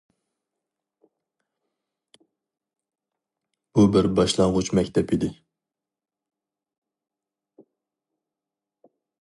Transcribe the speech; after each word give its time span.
بۇ 3.77 3.85
بىر 3.97 4.09
باشلانغۇچ 4.21 4.73
مەكتەپ 4.79 5.13
ئىدى. 5.19 5.31